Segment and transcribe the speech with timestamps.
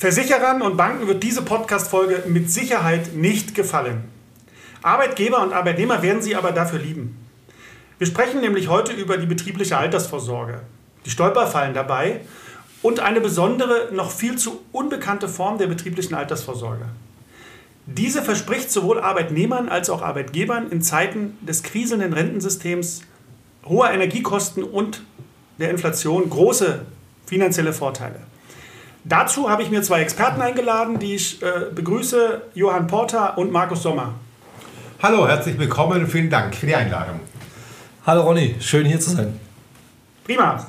[0.00, 4.04] Versicherern und Banken wird diese Podcast-Folge mit Sicherheit nicht gefallen.
[4.80, 7.18] Arbeitgeber und Arbeitnehmer werden sie aber dafür lieben.
[7.98, 10.62] Wir sprechen nämlich heute über die betriebliche Altersvorsorge,
[11.04, 12.22] die Stolperfallen dabei
[12.80, 16.86] und eine besondere, noch viel zu unbekannte Form der betrieblichen Altersvorsorge.
[17.84, 23.02] Diese verspricht sowohl Arbeitnehmern als auch Arbeitgebern in Zeiten des kriselnden Rentensystems,
[23.66, 25.02] hoher Energiekosten und
[25.58, 26.86] der Inflation große
[27.26, 28.29] finanzielle Vorteile.
[29.04, 33.82] Dazu habe ich mir zwei Experten eingeladen, die ich äh, begrüße, Johann Porter und Markus
[33.82, 34.14] Sommer.
[35.02, 37.20] Hallo, herzlich willkommen und vielen Dank für die Einladung.
[38.04, 39.40] Hallo Ronny, schön hier zu sein.
[40.24, 40.66] Prima.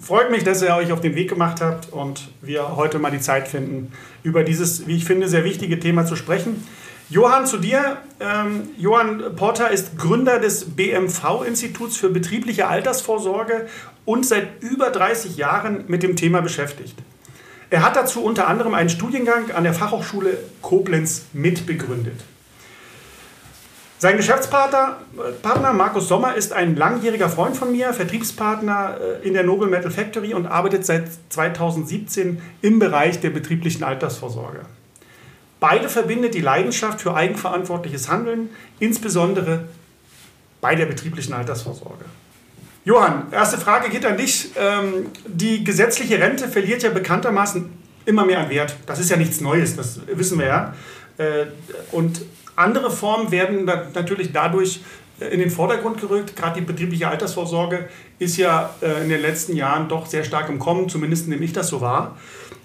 [0.00, 3.20] Freut mich, dass ihr euch auf den Weg gemacht habt und wir heute mal die
[3.20, 6.66] Zeit finden, über dieses, wie ich finde, sehr wichtige Thema zu sprechen.
[7.10, 7.98] Johann, zu dir.
[8.20, 13.66] Ähm, Johann Porter ist Gründer des BMV-Instituts für betriebliche Altersvorsorge
[14.06, 16.94] und seit über 30 Jahren mit dem Thema beschäftigt.
[17.70, 22.20] Er hat dazu unter anderem einen Studiengang an der Fachhochschule Koblenz mitbegründet.
[23.98, 24.98] Sein Geschäftspartner
[25.42, 29.90] Partner Markus Sommer ist ein langjähriger Freund von mir, Vertriebspartner äh, in der Noble Metal
[29.90, 34.60] Factory und arbeitet seit 2017 im Bereich der betrieblichen Altersvorsorge.
[35.60, 39.64] Beide verbindet die Leidenschaft für eigenverantwortliches Handeln, insbesondere
[40.60, 42.04] bei der betrieblichen Altersvorsorge.
[42.86, 44.50] Johann, erste Frage geht an dich.
[44.56, 47.68] Ähm, die gesetzliche Rente verliert ja bekanntermaßen
[48.04, 48.76] immer mehr an Wert.
[48.86, 50.74] Das ist ja nichts Neues, das wissen wir ja.
[51.18, 51.46] Äh,
[51.90, 52.22] und
[52.54, 54.82] andere Formen werden natürlich dadurch
[55.18, 56.36] äh, in den Vordergrund gerückt.
[56.36, 57.88] Gerade die betriebliche Altersvorsorge
[58.20, 61.52] ist ja äh, in den letzten Jahren doch sehr stark im Kommen, zumindest nehme ich
[61.52, 62.16] das so wahr.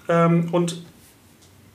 [0.08, 0.84] Ähm, und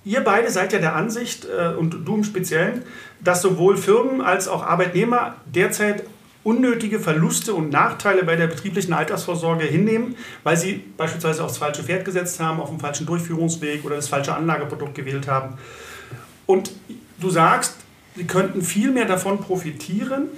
[0.05, 1.45] ihr beide seid ja der Ansicht,
[1.77, 2.83] und du im Speziellen,
[3.21, 6.05] dass sowohl Firmen als auch Arbeitnehmer derzeit
[6.47, 12.05] unnötige Verluste und Nachteile bei der betrieblichen Altersvorsorge hinnehmen, weil sie beispielsweise aufs falsche Pferd
[12.05, 15.57] gesetzt haben, auf den falschen Durchführungsweg oder das falsche Anlageprodukt gewählt haben.
[16.45, 16.71] Und
[17.19, 17.75] du sagst,
[18.15, 20.29] Sie könnten viel mehr davon profitieren,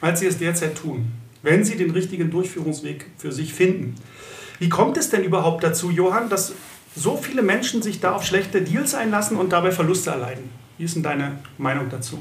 [0.00, 1.12] als Sie es derzeit tun,
[1.42, 3.94] wenn Sie den richtigen Durchführungsweg für sich finden.
[4.58, 6.54] Wie kommt es denn überhaupt dazu, Johann, dass
[6.96, 10.50] so viele Menschen sich da auf schlechte Deals einlassen und dabei Verluste erleiden?
[10.78, 12.20] Wie ist denn deine Meinung dazu?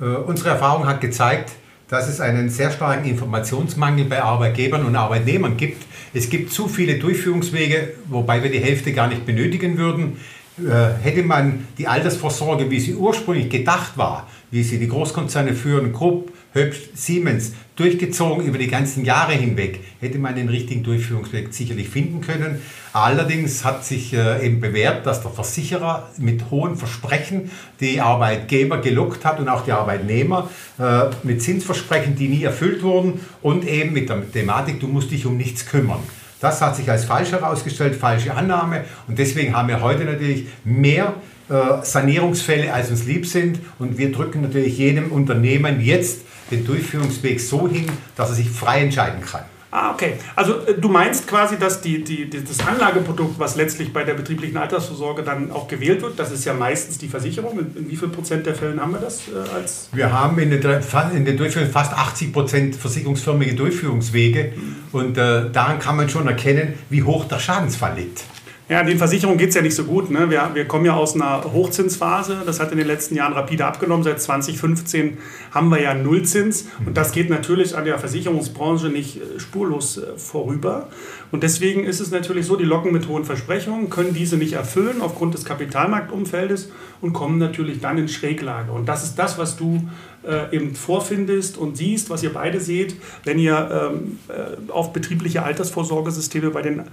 [0.00, 1.50] Äh, unsere Erfahrung hat gezeigt,
[1.94, 5.86] dass es einen sehr starken Informationsmangel bei Arbeitgebern und Arbeitnehmern gibt.
[6.12, 10.16] Es gibt zu viele Durchführungswege, wobei wir die Hälfte gar nicht benötigen würden.
[10.58, 15.92] Äh, hätte man die Altersvorsorge, wie sie ursprünglich gedacht war, wie sie die Großkonzerne führen,
[15.92, 21.88] Krupp, Höpsch, Siemens, durchgezogen über die ganzen Jahre hinweg, hätte man den richtigen Durchführungsweg sicherlich
[21.88, 22.62] finden können.
[22.92, 27.50] Allerdings hat sich äh, eben bewährt, dass der Versicherer mit hohen Versprechen
[27.80, 30.48] die Arbeitgeber gelockt hat und auch die Arbeitnehmer
[30.78, 35.26] äh, mit Zinsversprechen, die nie erfüllt wurden und eben mit der Thematik, du musst dich
[35.26, 36.00] um nichts kümmern.
[36.40, 38.84] Das hat sich als falsch herausgestellt, falsche Annahme.
[39.08, 41.14] Und deswegen haben wir heute natürlich mehr
[41.48, 43.60] Sanierungsfälle, als uns lieb sind.
[43.78, 48.80] Und wir drücken natürlich jedem Unternehmen jetzt den Durchführungsweg so hin, dass er sich frei
[48.80, 49.44] entscheiden kann.
[49.74, 50.12] Ah, okay.
[50.36, 54.56] Also äh, du meinst quasi, dass die, die, das Anlageprodukt, was letztlich bei der betrieblichen
[54.56, 57.58] Altersvorsorge dann auch gewählt wird, das ist ja meistens die Versicherung.
[57.58, 59.88] In, in wie viel Prozent der Fällen haben wir das äh, als?
[59.92, 60.80] Wir haben in der,
[61.12, 64.76] in der Durchführung fast 80 Prozent versicherungsförmige Durchführungswege mhm.
[64.92, 68.22] und äh, daran kann man schon erkennen, wie hoch der Schadensfall liegt.
[68.66, 70.10] Ja, den Versicherungen geht es ja nicht so gut.
[70.10, 70.30] Ne?
[70.30, 72.44] Wir, wir kommen ja aus einer Hochzinsphase.
[72.46, 74.02] Das hat in den letzten Jahren rapide abgenommen.
[74.04, 75.18] Seit 2015
[75.50, 76.68] haben wir ja Nullzins.
[76.86, 80.88] Und das geht natürlich an der Versicherungsbranche nicht äh, spurlos äh, vorüber.
[81.30, 85.02] Und deswegen ist es natürlich so, die locken mit hohen Versprechungen, können diese nicht erfüllen
[85.02, 86.70] aufgrund des Kapitalmarktumfeldes
[87.02, 88.72] und kommen natürlich dann in Schräglage.
[88.72, 89.86] Und das ist das, was du
[90.26, 95.42] äh, eben vorfindest und siehst, was ihr beide seht, wenn ihr ähm, äh, auf betriebliche
[95.42, 96.84] Altersvorsorgesysteme bei den,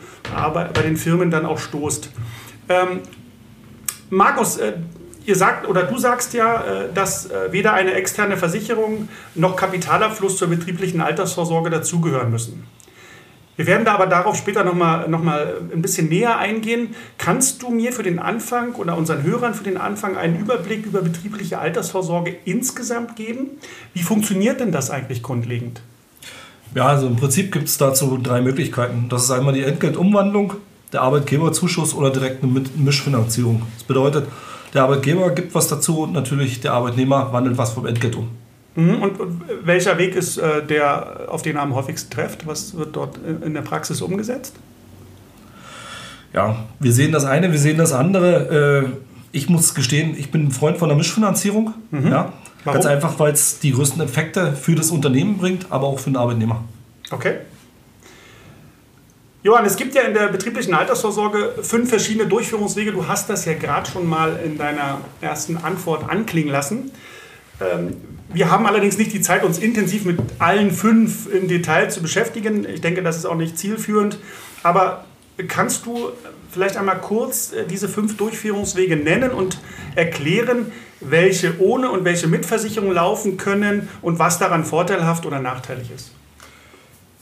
[0.54, 2.10] bei den Firmen dann auch stoßt.
[2.70, 3.00] Ähm,
[4.10, 4.74] Markus, äh,
[5.26, 10.38] ihr sagt oder du sagst ja, äh, dass äh, weder eine externe Versicherung noch Kapitalabfluss
[10.38, 12.66] zur betrieblichen Altersvorsorge dazugehören müssen.
[13.58, 16.96] Wir werden da aber darauf später nochmal noch mal ein bisschen näher eingehen.
[17.18, 21.02] Kannst du mir für den Anfang oder unseren Hörern für den Anfang einen Überblick über
[21.02, 23.52] betriebliche Altersvorsorge insgesamt geben?
[23.94, 25.82] Wie funktioniert denn das eigentlich grundlegend?
[26.74, 29.08] Ja, also im Prinzip gibt es dazu drei Möglichkeiten.
[29.10, 30.54] Das ist einmal die Entgeltumwandlung,
[30.92, 33.62] der Arbeitgeberzuschuss oder direkt eine Mischfinanzierung.
[33.76, 34.28] Das bedeutet,
[34.74, 38.30] der Arbeitgeber gibt was dazu und natürlich der Arbeitnehmer wandelt was vom Entgelt um.
[38.76, 39.02] Mhm.
[39.02, 39.20] Und
[39.64, 42.48] welcher Weg ist äh, der, auf den ihr am häufigsten trefft?
[42.48, 44.56] Was wird dort in der Praxis umgesetzt?
[46.34, 48.86] Ja, wir sehen das eine, wir sehen das andere.
[48.86, 48.90] Äh,
[49.34, 51.74] ich muss gestehen, ich bin ein Freund von der Mischfinanzierung.
[51.92, 52.08] Mhm.
[52.08, 52.34] Ja,
[52.64, 52.74] Warum?
[52.76, 56.18] Ganz einfach, weil es die größten Effekte für das Unternehmen bringt, aber auch für den
[56.18, 56.64] Arbeitnehmer.
[57.10, 57.38] Okay.
[59.44, 62.92] Johann, es gibt ja in der betrieblichen Altersvorsorge fünf verschiedene Durchführungswege.
[62.92, 66.92] Du hast das ja gerade schon mal in deiner ersten Antwort anklingen lassen.
[67.60, 67.98] Ähm,
[68.32, 72.68] wir haben allerdings nicht die Zeit, uns intensiv mit allen fünf im Detail zu beschäftigen.
[72.70, 74.20] Ich denke, das ist auch nicht zielführend.
[74.62, 75.06] Aber
[75.48, 76.12] kannst du
[76.52, 79.58] vielleicht einmal kurz äh, diese fünf Durchführungswege nennen und
[79.96, 85.90] erklären, welche ohne und welche mit Versicherung laufen können und was daran vorteilhaft oder nachteilig
[85.90, 86.12] ist?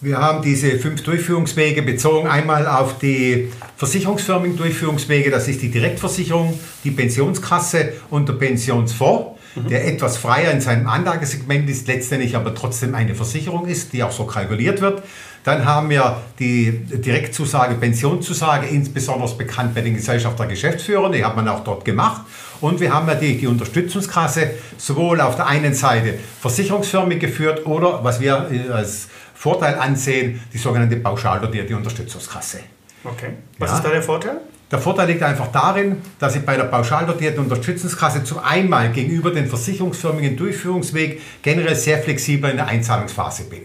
[0.01, 2.29] Wir haben diese fünf Durchführungswege bezogen.
[2.29, 9.67] Einmal auf die versicherungsförmigen Durchführungswege, das ist die Direktversicherung, die Pensionskasse und der Pensionsfonds, mhm.
[9.67, 14.11] der etwas freier in seinem Anlagesegment ist, letztendlich aber trotzdem eine Versicherung ist, die auch
[14.11, 15.03] so kalkuliert wird.
[15.43, 21.47] Dann haben wir die Direktzusage, Pensionszusage, insbesondere bekannt bei den Gesellschafter Geschäftsführern, die hat man
[21.49, 22.21] auch dort gemacht.
[22.61, 28.03] Und wir haben ja die, die Unterstützungskasse sowohl auf der einen Seite versicherungsförmig geführt oder,
[28.03, 29.07] was wir als
[29.39, 32.59] Vorteil ansehen, die sogenannte pauschal dotierte Unterstützungskasse.
[33.05, 33.29] Okay.
[33.57, 33.77] Was ja.
[33.77, 34.41] ist da der Vorteil?
[34.69, 39.31] Der Vorteil liegt einfach darin, dass ich bei der pauschal dotierten Unterstützungskasse zum einmal gegenüber
[39.31, 43.61] den versicherungsförmigen Durchführungsweg generell sehr flexibel in der Einzahlungsphase bin.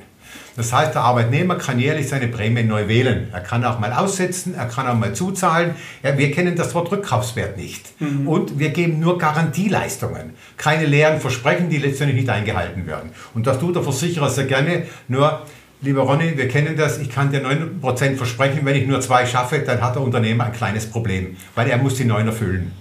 [0.56, 3.29] Das heißt, der Arbeitnehmer kann jährlich seine Prämie neu wählen.
[3.32, 5.75] Er kann auch mal aussetzen, er kann auch mal zuzahlen.
[6.05, 8.00] Ja, wir kennen das Wort Rückkaufswert nicht.
[8.00, 8.29] Mhm.
[8.29, 10.35] Und wir geben nur Garantieleistungen.
[10.56, 13.11] Keine leeren Versprechen, die letztendlich nicht eingehalten werden.
[13.35, 14.87] Und das tut der Versicherer sehr gerne.
[15.09, 15.43] Nur
[15.85, 19.59] Lieber Ronny, wir kennen das, ich kann dir 9% versprechen, wenn ich nur zwei schaffe,
[19.59, 22.73] dann hat der Unternehmer ein kleines Problem, weil er muss die 9 erfüllen.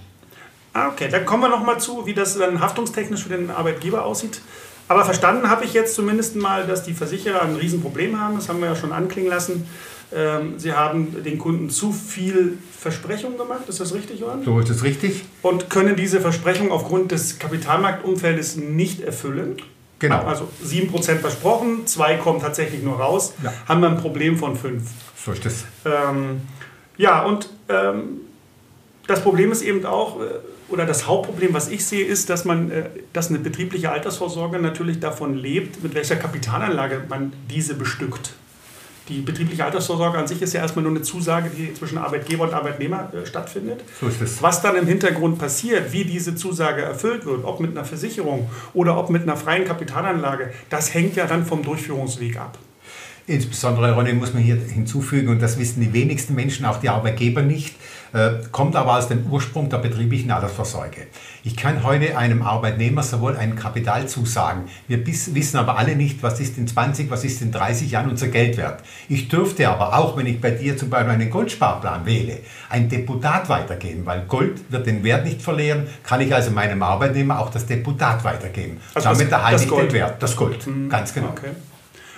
[0.72, 4.40] Ah, okay, dann kommen wir nochmal zu, wie das dann haftungstechnisch für den Arbeitgeber aussieht.
[4.88, 8.60] Aber verstanden habe ich jetzt zumindest mal, dass die Versicherer ein Riesenproblem haben, das haben
[8.60, 9.66] wir ja schon anklingen lassen.
[10.14, 14.42] Ähm, sie haben den Kunden zu viel Versprechungen gemacht, ist das richtig, Johann?
[14.44, 15.24] So ist es richtig.
[15.42, 19.56] Und können diese Versprechungen aufgrund des Kapitalmarktumfeldes nicht erfüllen?
[20.08, 20.22] Genau.
[20.24, 23.52] Also 7% versprochen, 2 kommen tatsächlich nur raus, ja.
[23.66, 24.82] haben wir ein Problem von 5.
[25.16, 25.64] So ist es.
[25.86, 26.42] Ähm,
[26.98, 28.20] ja, und ähm,
[29.06, 30.24] das Problem ist eben auch, äh,
[30.68, 35.00] oder das Hauptproblem, was ich sehe, ist, dass man, äh, dass eine betriebliche Altersvorsorge natürlich
[35.00, 38.34] davon lebt, mit welcher Kapitalanlage man diese bestückt.
[39.08, 42.54] Die betriebliche Altersvorsorge an sich ist ja erstmal nur eine Zusage, die zwischen Arbeitgeber und
[42.54, 43.84] Arbeitnehmer äh, stattfindet.
[44.00, 44.42] So ist es.
[44.42, 48.96] Was dann im Hintergrund passiert, wie diese Zusage erfüllt wird, ob mit einer Versicherung oder
[48.98, 52.58] ob mit einer freien Kapitalanlage, das hängt ja dann vom Durchführungsweg ab.
[53.26, 57.40] Insbesondere, Ronny, muss man hier hinzufügen, und das wissen die wenigsten Menschen, auch die Arbeitgeber
[57.40, 57.74] nicht,
[58.12, 61.06] äh, kommt aber aus dem Ursprung der betrieblichen Altersvorsorge.
[61.42, 66.22] Ich kann heute einem Arbeitnehmer sowohl ein Kapital zusagen, wir bis, wissen aber alle nicht,
[66.22, 68.82] was ist in 20, was ist in 30 Jahren unser Geld wert.
[69.08, 73.48] Ich dürfte aber auch, wenn ich bei dir zum Beispiel einen Goldsparplan wähle, ein Deputat
[73.48, 77.64] weitergeben, weil Gold wird den Wert nicht verlieren, kann ich also meinem Arbeitnehmer auch das
[77.64, 78.80] Deputat weitergeben.
[78.94, 80.90] Also Damit erhalte ich den Wert, das Gold, mhm.
[80.90, 81.28] ganz genau.
[81.28, 81.52] Okay.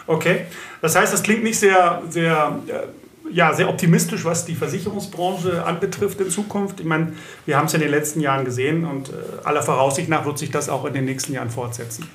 [0.07, 0.47] Okay,
[0.81, 6.21] das heißt, das klingt nicht sehr, sehr, äh, ja, sehr optimistisch, was die Versicherungsbranche anbetrifft
[6.21, 6.81] in Zukunft.
[6.81, 7.15] Ich meine,
[7.45, 9.13] wir haben es in den letzten Jahren gesehen und äh,
[9.45, 12.09] aller Voraussicht nach wird sich das auch in den nächsten Jahren fortsetzen.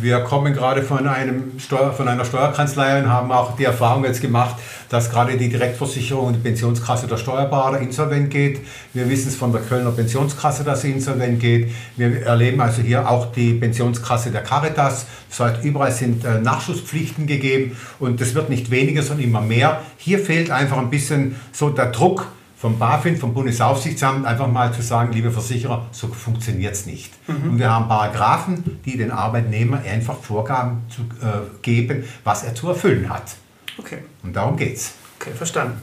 [0.00, 4.22] Wir kommen gerade von, einem Steuer, von einer Steuerkanzlei und haben auch die Erfahrung jetzt
[4.22, 4.56] gemacht,
[4.88, 8.62] dass gerade die Direktversicherung und die Pensionskasse der Steuerberater insolvent geht.
[8.94, 11.72] Wir wissen es von der Kölner Pensionskasse, dass sie insolvent geht.
[11.98, 15.04] Wir erleben also hier auch die Pensionskasse der Caritas.
[15.28, 19.82] Das heißt, überall sind äh, Nachschusspflichten gegeben und das wird nicht weniger, sondern immer mehr.
[19.98, 22.28] Hier fehlt einfach ein bisschen so der Druck,
[22.62, 27.12] vom BaFin, vom Bundesaufsichtsamt, einfach mal zu sagen, liebe Versicherer, so funktioniert es nicht.
[27.26, 27.50] Mhm.
[27.50, 32.68] Und wir haben Paragraphen, die den Arbeitnehmer einfach Vorgaben zu, äh, geben, was er zu
[32.68, 33.34] erfüllen hat.
[33.78, 33.98] Okay.
[34.22, 34.92] Und darum geht es.
[35.18, 35.82] Okay, verstanden.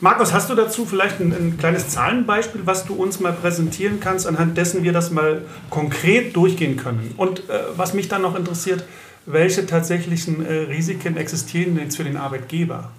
[0.00, 4.26] Markus, hast du dazu vielleicht ein, ein, kleines Zahlenbeispiel, was du uns mal präsentieren kannst,
[4.26, 7.14] anhand dessen wir das mal konkret durchgehen können?
[7.16, 8.82] Und äh, was mich dann noch interessiert,
[9.24, 12.90] welche tatsächlichen äh, Risiken existieren jetzt für den Arbeitgeber?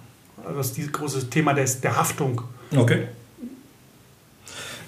[0.42, 2.40] Also das ist dieses große Thema des, der Haftung.
[2.76, 3.08] Okay.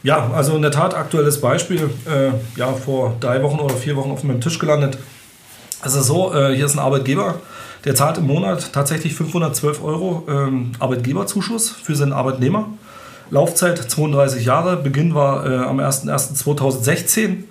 [0.02, 4.12] Ja, also in der Tat aktuelles Beispiel, äh, ja, vor drei Wochen oder vier Wochen
[4.12, 4.98] auf meinem Tisch gelandet.
[5.84, 7.40] Es ist so, äh, hier ist ein Arbeitgeber,
[7.84, 12.68] der zahlt im Monat tatsächlich 512 Euro ähm, Arbeitgeberzuschuss für seinen Arbeitnehmer.
[13.30, 17.44] Laufzeit 32 Jahre, Beginn war äh, am 01.01.2016.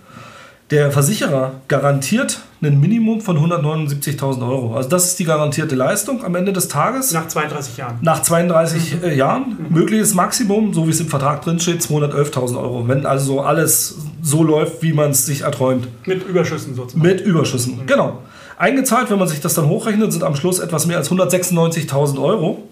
[0.72, 4.76] Der Versicherer garantiert ein Minimum von 179.000 Euro.
[4.76, 7.12] Also das ist die garantierte Leistung am Ende des Tages.
[7.12, 8.00] Nach 32 Jahren.
[8.02, 9.12] Nach 32 mhm.
[9.12, 9.58] Jahren.
[9.70, 9.76] Mhm.
[9.78, 12.88] Mögliches Maximum, so wie es im Vertrag drin steht, 211.000 Euro.
[12.88, 15.88] Wenn also alles so läuft, wie man es sich erträumt.
[16.08, 17.08] Mit Überschüssen sozusagen.
[17.08, 17.86] Mit Überschüssen, mhm.
[17.86, 18.24] genau.
[18.58, 22.64] Eingezahlt, wenn man sich das dann hochrechnet, sind am Schluss etwas mehr als 196.000 Euro.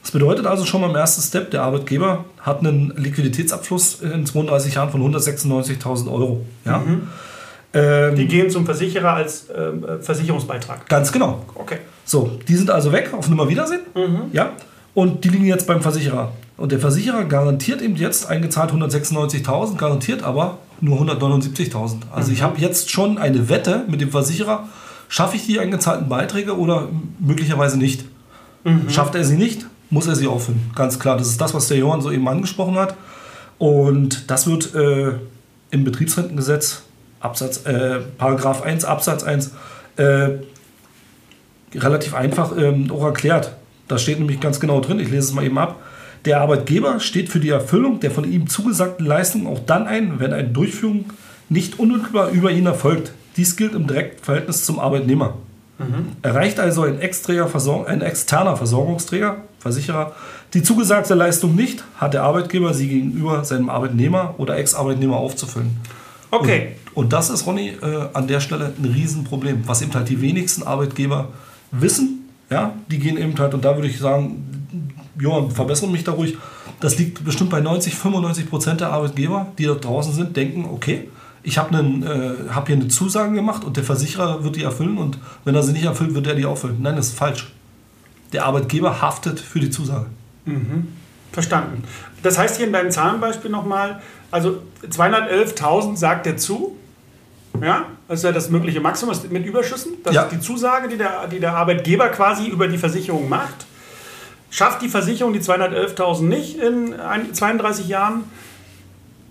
[0.00, 4.74] Das bedeutet also schon mal im ersten Step, der Arbeitgeber hat einen Liquiditätsabfluss in 32
[4.74, 6.40] Jahren von 196.000 Euro.
[6.64, 6.78] Ja?
[6.78, 7.08] Mhm.
[7.74, 10.88] Ähm, die gehen zum Versicherer als ähm, Versicherungsbeitrag.
[10.88, 11.44] Ganz genau.
[11.54, 11.78] Okay.
[12.04, 13.80] So, die sind also weg, auf Nummer Wiedersehen.
[13.94, 14.24] Mhm.
[14.32, 14.52] Ja.
[14.94, 16.32] Und die liegen jetzt beim Versicherer.
[16.58, 22.02] Und der Versicherer garantiert eben jetzt eingezahlt 196.000, garantiert aber nur 179.000.
[22.12, 24.68] Also ich habe jetzt schon eine Wette mit dem Versicherer,
[25.08, 26.88] schaffe ich die eingezahlten Beiträge oder
[27.18, 28.04] möglicherweise nicht.
[28.88, 30.70] Schafft er sie nicht, muss er sie auffüllen.
[30.74, 32.96] Ganz klar, das ist das, was der Johann soeben angesprochen hat.
[33.58, 35.14] Und das wird äh,
[35.70, 36.82] im Betriebsrentengesetz,
[37.22, 39.52] Absatz, äh, Paragraph 1, Absatz 1,
[39.96, 40.30] äh,
[41.74, 43.52] relativ einfach ähm, auch erklärt.
[43.88, 45.80] Da steht nämlich ganz genau drin, ich lese es mal eben ab.
[46.24, 50.32] Der Arbeitgeber steht für die Erfüllung der von ihm zugesagten Leistung auch dann ein, wenn
[50.32, 51.06] eine Durchführung
[51.48, 53.12] nicht unmittelbar über ihn erfolgt.
[53.36, 55.34] Dies gilt im direkten Verhältnis zum Arbeitnehmer.
[56.22, 60.14] Erreicht also ein, extreger Versorg ein externer Versorgungsträger, Versicherer,
[60.54, 65.78] die zugesagte Leistung nicht, hat der Arbeitgeber sie gegenüber seinem Arbeitnehmer oder Ex-Arbeitnehmer aufzufüllen.
[66.32, 66.76] Okay.
[66.94, 70.20] Und, und das ist, Ronny, äh, an der Stelle ein Riesenproblem, was eben halt die
[70.20, 71.28] wenigsten Arbeitgeber
[71.70, 72.28] wissen.
[72.50, 74.66] Ja, die gehen eben halt, und da würde ich sagen,
[75.18, 76.36] Johann, verbessere mich da ruhig,
[76.80, 81.08] das liegt bestimmt bei 90, 95 Prozent der Arbeitgeber, die da draußen sind, denken, okay,
[81.42, 85.18] ich habe äh, hab hier eine Zusage gemacht und der Versicherer wird die erfüllen und
[85.44, 86.78] wenn er sie nicht erfüllt, wird er die auffüllen.
[86.80, 87.52] Nein, das ist falsch.
[88.32, 90.06] Der Arbeitgeber haftet für die Zusage.
[91.32, 91.84] Verstanden.
[92.22, 94.00] Das heißt hier in deinem Zahlenbeispiel nochmal,
[94.30, 96.76] also 211.000 sagt er zu.
[97.60, 99.92] Ja, das ist ja das mögliche Maximum mit Überschüssen.
[100.04, 100.22] Das Ja.
[100.22, 103.66] ist die Zusage, die der, die der Arbeitgeber quasi über die Versicherung macht.
[104.50, 108.24] Schafft die Versicherung die 211.000 nicht in ein- 32 Jahren,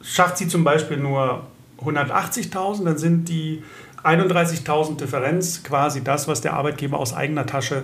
[0.03, 1.41] schafft sie zum Beispiel nur
[1.83, 3.63] 180.000, dann sind die
[4.03, 7.83] 31.000 Differenz quasi das, was der Arbeitgeber aus eigener Tasche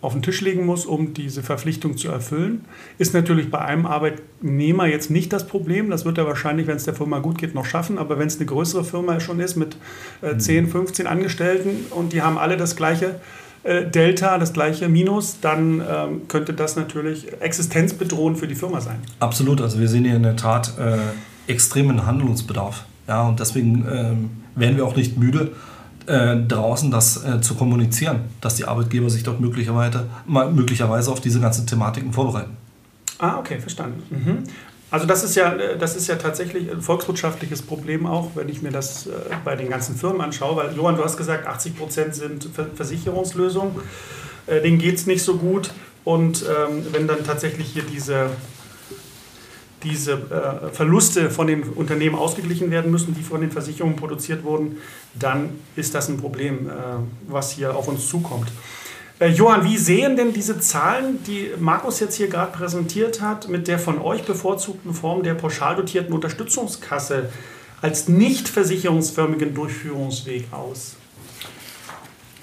[0.00, 2.64] auf den Tisch legen muss, um diese Verpflichtung zu erfüllen.
[2.98, 5.90] Ist natürlich bei einem Arbeitnehmer jetzt nicht das Problem.
[5.90, 7.98] Das wird er wahrscheinlich, wenn es der Firma gut geht, noch schaffen.
[7.98, 9.76] Aber wenn es eine größere Firma schon ist mit
[10.22, 13.20] äh, 10, 15 Angestellten und die haben alle das gleiche
[13.64, 18.98] äh, Delta, das gleiche Minus, dann ähm, könnte das natürlich existenzbedrohend für die Firma sein.
[19.18, 22.84] Absolut, also wir sehen hier in der Tat äh, extremen Handlungsbedarf.
[23.08, 25.52] Ja, und deswegen ähm, werden wir auch nicht müde,
[26.08, 31.38] äh, draußen das äh, zu kommunizieren, dass die Arbeitgeber sich dort möglicherweise, möglicherweise auf diese
[31.38, 32.56] ganzen Thematiken vorbereiten.
[33.18, 34.02] Ah, okay, verstanden.
[34.10, 34.44] Mhm.
[34.90, 38.62] Also das ist ja, äh, das ist ja tatsächlich ein volkswirtschaftliches Problem auch, wenn ich
[38.62, 39.10] mir das äh,
[39.44, 40.56] bei den ganzen Firmen anschaue.
[40.56, 43.72] Weil Johann, du hast gesagt, 80 Prozent sind Ver Versicherungslösungen.
[44.46, 45.70] Denen geht es nicht so gut.
[46.04, 48.30] Und ähm, wenn dann tatsächlich hier diese,
[49.82, 54.78] diese äh, Verluste von den Unternehmen ausgeglichen werden müssen, die von den Versicherungen produziert wurden,
[55.14, 56.72] dann ist das ein Problem, äh,
[57.28, 58.50] was hier auf uns zukommt.
[59.20, 63.68] Äh, Johann, wie sehen denn diese Zahlen, die Markus jetzt hier gerade präsentiert hat, mit
[63.68, 67.28] der von euch bevorzugten Form der pauschal dotierten Unterstützungskasse
[67.80, 70.96] als nicht versicherungsförmigen Durchführungsweg aus?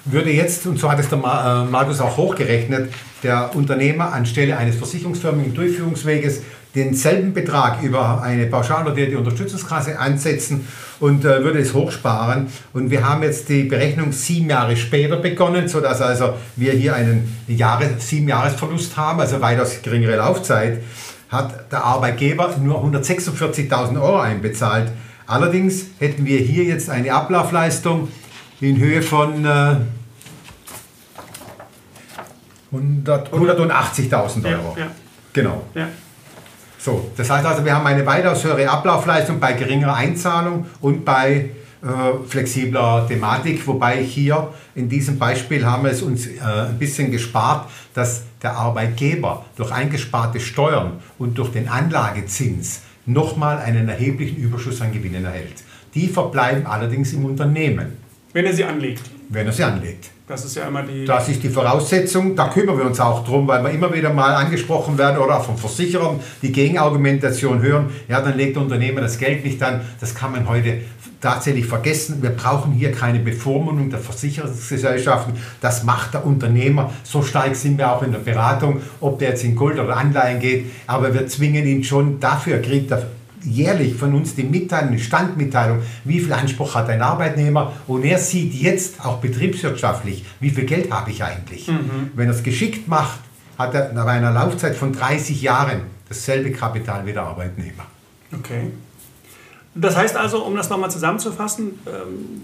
[0.06, 4.76] würde jetzt, und so hat es der äh, Markus auch hochgerechnet, der Unternehmer anstelle eines
[4.76, 6.42] versicherungsförmigen Durchführungsweges
[6.76, 10.68] denselben Betrag über eine pauschal dotierte Unterstützungskasse ansetzen
[11.00, 12.48] und äh, würde es hochsparen.
[12.74, 17.34] Und wir haben jetzt die Berechnung sieben Jahre später begonnen, sodass also wir hier einen
[17.48, 20.82] Jahres-, sieben Jahresverlust haben, also weitaus geringere Laufzeit,
[21.30, 24.92] hat der Arbeitgeber nur 146.000 Euro einbezahlt.
[25.26, 28.08] Allerdings hätten wir hier jetzt eine Ablaufleistung
[28.60, 29.76] in Höhe von äh,
[32.72, 34.74] 100 180.000 Euro.
[34.76, 34.90] Ja, ja,
[35.32, 35.62] Genau.
[35.74, 35.88] ja.
[36.86, 41.50] So, das heißt also, wir haben eine weitaus höhere Ablaufleistung bei geringerer Einzahlung und bei
[41.82, 47.10] äh, flexibler Thematik, wobei hier in diesem Beispiel haben wir es uns äh, ein bisschen
[47.10, 54.80] gespart, dass der Arbeitgeber durch eingesparte Steuern und durch den Anlagezins nochmal einen erheblichen Überschuss
[54.80, 55.64] an Gewinnen erhält.
[55.92, 57.96] Die verbleiben allerdings im Unternehmen,
[58.32, 59.02] Wenn er sie anlegt.
[59.28, 60.10] wenn er sie anlegt.
[60.28, 61.04] Das ist ja immer die.
[61.04, 64.34] Das ist die Voraussetzung, da kümmern wir uns auch drum, weil wir immer wieder mal
[64.34, 69.18] angesprochen werden oder auch von Versicherern die Gegenargumentation hören, ja, dann legt der Unternehmer das
[69.18, 69.82] Geld nicht an.
[70.00, 70.78] Das kann man heute
[71.20, 72.22] tatsächlich vergessen.
[72.22, 75.34] Wir brauchen hier keine Bevormundung der Versicherungsgesellschaften.
[75.60, 76.92] Das macht der Unternehmer.
[77.04, 80.40] So stark sind wir auch in der Beratung, ob der jetzt in Gold oder Anleihen
[80.40, 80.66] geht.
[80.88, 83.06] Aber wir zwingen ihn schon, dafür kriegt er
[83.46, 88.18] jährlich von uns die Mitteilung, die Standmitteilung, wie viel Anspruch hat ein Arbeitnehmer und er
[88.18, 91.70] sieht jetzt auch betriebswirtschaftlich, wie viel Geld habe ich eigentlich.
[92.14, 93.20] Wenn er es geschickt macht,
[93.58, 97.86] hat er nach einer Laufzeit von 30 Jahren dasselbe Kapital wie der Arbeitnehmer.
[98.32, 98.70] Okay.
[99.74, 102.42] Das heißt also, um das nochmal zusammenzufassen, ähm,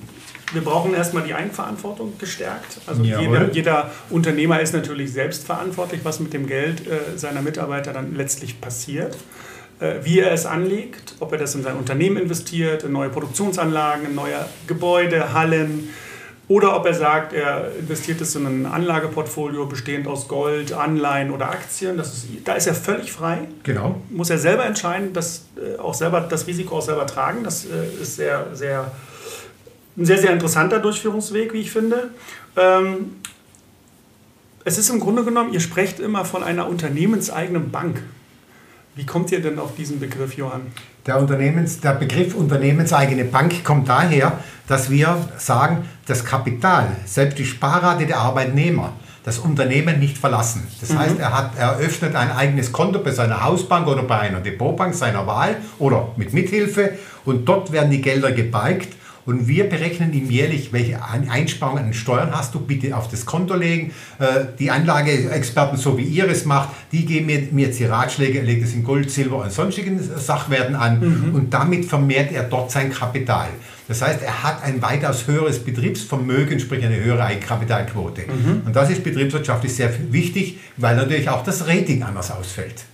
[0.52, 2.78] wir brauchen erstmal die Eigenverantwortung gestärkt.
[2.87, 7.94] Also jeder, jeder Unternehmer ist natürlich selbst verantwortlich, was mit dem Geld äh, seiner Mitarbeiter
[7.94, 9.16] dann letztlich passiert.
[9.81, 14.07] Äh, wie er es anlegt, ob er das in sein Unternehmen investiert, in neue Produktionsanlagen,
[14.07, 15.88] in neue Gebäude, Hallen
[16.49, 21.49] oder ob er sagt, er investiert es in ein Anlageportfolio bestehend aus Gold, Anleihen oder
[21.49, 21.97] Aktien.
[21.97, 23.49] Das ist, da ist er völlig frei.
[23.62, 24.02] Genau.
[24.11, 27.43] Muss er selber entscheiden, das, äh, auch selber, das Risiko auch selber tragen.
[27.43, 28.91] Das äh, ist sehr, sehr,
[29.97, 32.11] ein sehr, sehr interessanter Durchführungsweg, wie ich finde.
[32.57, 33.17] Ähm,
[34.64, 38.02] es ist im Grunde genommen, ihr sprecht immer von einer unternehmenseigenen Bank.
[38.94, 40.66] Wie kommt ihr denn auf diesen Begriff, Johann?
[41.06, 47.46] Der, Unternehmens, der Begriff unternehmenseigene Bank kommt daher, dass wir sagen, das Kapital, selbst die
[47.46, 48.92] Sparrate der Arbeitnehmer,
[49.25, 50.66] das Unternehmen nicht verlassen.
[50.80, 50.99] Das mhm.
[50.99, 55.26] heißt, er hat eröffnet ein eigenes Konto bei seiner Hausbank oder bei einer Depotbank seiner
[55.26, 58.88] Wahl oder mit Mithilfe und dort werden die Gelder gebalgt
[59.25, 63.55] und wir berechnen ihm jährlich, welche Einsparungen an Steuern hast du, bitte auf das Konto
[63.55, 63.93] legen.
[64.19, 68.38] Äh, die Anlageexperten, so wie ihr es macht, die geben mir, mir jetzt die Ratschläge,
[68.38, 71.35] er legt es in Gold, Silber und sonstigen Sachwerten an mhm.
[71.35, 73.49] und damit vermehrt er dort sein Kapital.
[73.88, 78.23] Das heißt, er hat ein weitaus höheres Betriebsvermögen, sprich eine höhere Eigenkapitalquote.
[78.23, 78.62] Mhm.
[78.67, 82.85] Und das ist betriebswirtschaftlich sehr wichtig, weil natürlich auch das Rating anders ausfällt.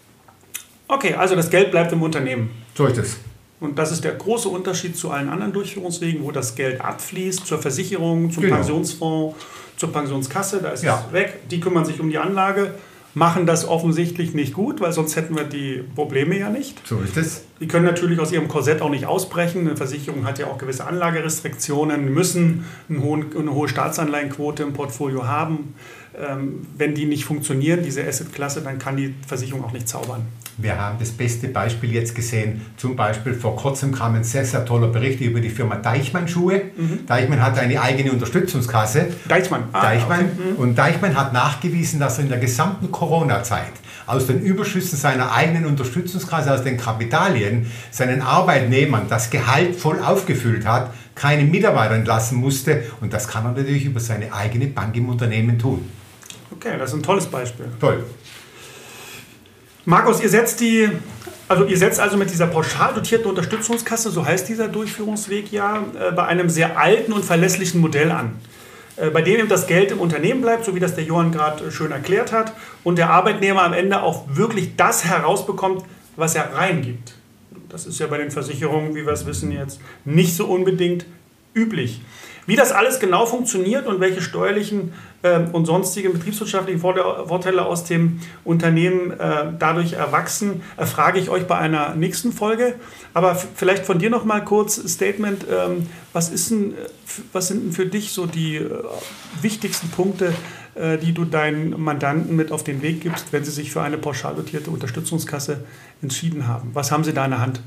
[0.89, 2.51] Okay, also das Geld bleibt im Unternehmen.
[2.75, 3.17] So ist es.
[3.61, 7.59] Und das ist der große Unterschied zu allen anderen Durchführungswegen, wo das Geld abfließt zur
[7.59, 8.57] Versicherung, zum genau.
[8.57, 9.37] Pensionsfonds,
[9.77, 11.05] zur Pensionskasse, da ist ja.
[11.07, 11.49] es weg.
[11.51, 12.75] Die kümmern sich um die Anlage,
[13.15, 16.87] machen das offensichtlich nicht gut, weil sonst hätten wir die Probleme ja nicht.
[16.87, 17.45] So ist es.
[17.61, 19.63] Die können natürlich aus ihrem Korsett auch nicht ausbrechen.
[19.63, 25.27] Eine Versicherung hat ja auch gewisse Anlagerestriktionen, müssen eine hohe, eine hohe Staatsanleihenquote im Portfolio
[25.27, 25.75] haben.
[26.19, 30.23] Ähm, wenn die nicht funktionieren, diese Assetklasse, dann kann die Versicherung auch nicht zaubern.
[30.57, 32.63] Wir haben das beste Beispiel jetzt gesehen.
[32.77, 36.63] Zum Beispiel vor kurzem kam ein sehr, sehr toller Bericht über die Firma Deichmann Schuhe.
[36.77, 37.07] Mhm.
[37.07, 39.07] Deichmann hat eine eigene Unterstützungskasse.
[39.29, 39.65] Deichmann.
[39.73, 40.21] Ah, Deichmann.
[40.25, 40.51] Okay.
[40.51, 40.57] Mhm.
[40.57, 43.73] Und Deichmann hat nachgewiesen, dass er in der gesamten Corona-Zeit
[44.07, 50.67] aus den Überschüssen seiner eigenen Unterstützungskasse, aus den Kapitalien, seinen Arbeitnehmern das Gehalt voll aufgefüllt
[50.67, 52.83] hat, keine Mitarbeiter entlassen musste.
[53.01, 55.89] Und das kann er natürlich über seine eigene Bank im Unternehmen tun.
[56.51, 57.67] Okay, das ist ein tolles Beispiel.
[57.81, 58.05] Toll.
[59.85, 60.89] Markus, ihr setzt die,
[61.49, 66.13] also ihr setzt also mit dieser pauschal dotierten Unterstützungskasse, so heißt dieser Durchführungsweg ja, äh,
[66.13, 68.37] bei einem sehr alten und verlässlichen Modell an.
[68.97, 71.71] Äh, bei dem eben das Geld im Unternehmen bleibt, so wie das der Johann gerade
[71.71, 72.53] schön erklärt hat,
[72.85, 75.85] und der Arbeitnehmer am Ende auch wirklich das herausbekommt,
[76.17, 77.15] was er reingibt.
[77.69, 81.07] Das ist ja bei den Versicherungen, wie wir es wissen jetzt, nicht so unbedingt
[81.55, 82.01] üblich.
[82.49, 88.23] Wie das alles genau funktioniert und welche steuerlichen äh, und sonstigen betriebswirtschaftlichen Vorteile aus dem
[88.43, 92.77] Unternehmen äh, dadurch erwachsen, erfrage ich euch bei einer nächsten Folge.
[93.13, 95.45] Aber vielleicht von dir noch mal kurz Statement.
[95.53, 96.73] Ähm, was, ist denn,
[97.35, 98.71] was sind denn für dich so die äh,
[99.43, 100.33] wichtigsten Punkte,
[100.75, 103.99] äh, die du deinen Mandanten mit auf den Weg gibst, wenn sie sich für eine
[103.99, 105.65] pauschal dotierte Unterstützungskasse
[106.01, 106.71] entschieden haben?
[106.73, 107.61] Was haben sie da in der Hand?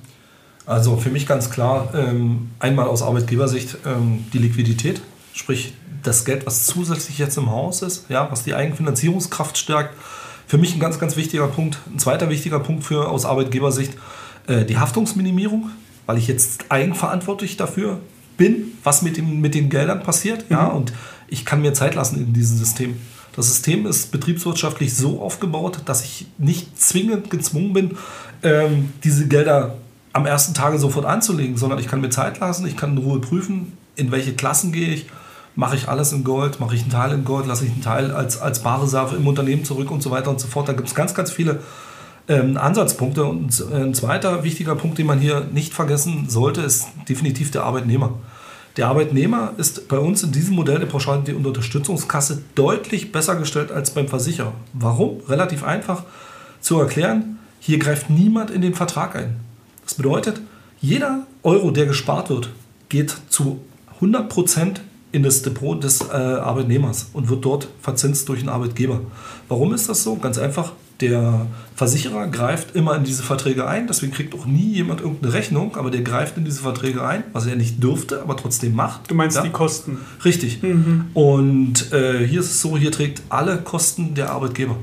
[0.71, 5.01] Also für mich ganz klar, ähm, einmal aus Arbeitgebersicht ähm, die Liquidität,
[5.33, 9.93] sprich das Geld, was zusätzlich jetzt im Haus ist, ja, was die Eigenfinanzierungskraft stärkt.
[10.47, 11.77] Für mich ein ganz, ganz wichtiger Punkt.
[11.93, 13.95] Ein zweiter wichtiger Punkt für aus Arbeitgebersicht,
[14.47, 15.71] äh, die Haftungsminimierung,
[16.05, 17.99] weil ich jetzt eigenverantwortlich dafür
[18.37, 20.49] bin, was mit, dem, mit den Geldern passiert.
[20.49, 20.55] Mhm.
[20.55, 20.93] Ja, und
[21.27, 22.95] ich kann mir Zeit lassen in diesem System.
[23.35, 27.97] Das System ist betriebswirtschaftlich so aufgebaut, dass ich nicht zwingend gezwungen bin,
[28.41, 29.75] ähm, diese Gelder
[30.13, 33.19] am ersten Tage sofort anzulegen, sondern ich kann mir Zeit lassen, ich kann in Ruhe
[33.19, 35.07] prüfen, in welche Klassen gehe ich,
[35.55, 38.11] mache ich alles in Gold, mache ich einen Teil in Gold, lasse ich einen Teil
[38.11, 40.67] als, als Barreserve im Unternehmen zurück und so weiter und so fort.
[40.67, 41.59] Da gibt es ganz, ganz viele
[42.27, 43.25] ähm, Ansatzpunkte.
[43.25, 48.13] Und ein zweiter wichtiger Punkt, den man hier nicht vergessen sollte, ist definitiv der Arbeitnehmer.
[48.77, 53.71] Der Arbeitnehmer ist bei uns in diesem Modell der Pauschal- und Unterstützungskasse deutlich besser gestellt
[53.71, 54.53] als beim Versicherer.
[54.71, 55.19] Warum?
[55.27, 56.03] Relativ einfach
[56.61, 57.37] zu erklären.
[57.59, 59.41] Hier greift niemand in den Vertrag ein.
[59.91, 60.39] Das bedeutet,
[60.79, 62.49] jeder Euro, der gespart wird,
[62.87, 63.59] geht zu
[63.99, 64.77] 100%
[65.11, 69.01] in das Depot des äh, Arbeitnehmers und wird dort verzinst durch den Arbeitgeber.
[69.49, 70.15] Warum ist das so?
[70.15, 75.01] Ganz einfach, der Versicherer greift immer in diese Verträge ein, deswegen kriegt auch nie jemand
[75.01, 78.73] irgendeine Rechnung, aber der greift in diese Verträge ein, was er nicht dürfte, aber trotzdem
[78.73, 79.11] macht.
[79.11, 79.43] Du meinst ja?
[79.43, 79.97] die Kosten?
[80.23, 80.63] Richtig.
[80.63, 81.07] Mhm.
[81.13, 84.77] Und äh, hier ist es so, hier trägt alle Kosten der Arbeitgeber.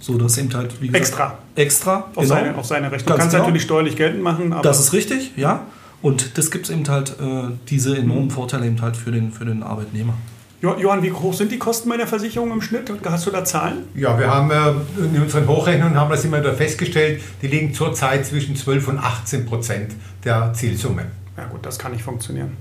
[0.00, 1.38] So, dass eben halt, wie gesagt, extra.
[1.54, 1.96] Extra.
[1.96, 2.26] Auf, genau.
[2.26, 3.14] seine, auf seine Rechnung.
[3.14, 3.44] Du kannst genau.
[3.44, 4.52] natürlich steuerlich geltend machen.
[4.52, 5.66] Aber das ist richtig, ja.
[6.00, 8.30] Und das gibt es eben halt, äh, diese enormen mhm.
[8.30, 10.14] Vorteile eben halt für den, für den Arbeitnehmer.
[10.60, 12.92] Johann, wie hoch sind die Kosten meiner Versicherung im Schnitt?
[13.04, 13.84] Hast du da Zahlen?
[13.94, 18.26] Ja, wir haben äh, in unseren Hochrechnungen haben das immer wieder festgestellt, die liegen zurzeit
[18.26, 21.06] zwischen 12 und 18 Prozent der Zielsumme.
[21.36, 22.56] Ja gut, das kann nicht funktionieren.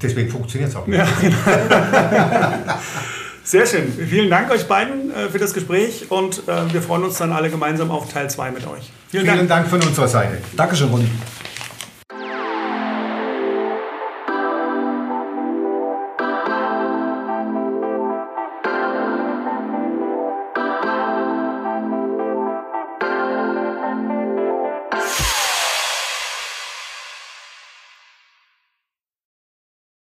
[0.00, 0.98] Deswegen funktioniert es auch nicht.
[0.98, 1.06] Ja.
[3.46, 3.92] Sehr schön.
[3.92, 7.48] Vielen Dank euch beiden äh, für das Gespräch und äh, wir freuen uns dann alle
[7.48, 8.90] gemeinsam auf Teil 2 mit euch.
[9.08, 9.48] Vielen, Vielen Dank.
[9.48, 10.38] Dank von unserer Seite.
[10.56, 11.08] Dankeschön, Ronny.